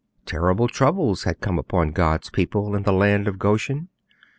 Terrible 0.25 0.67
troubles 0.67 1.25
had 1.25 1.41
come 1.41 1.59
upon 1.59 1.91
God's 1.91 2.31
people 2.31 2.75
in 2.75 2.81
the 2.81 2.91
land 2.91 3.27
of 3.27 3.37
Goshen. 3.37 3.89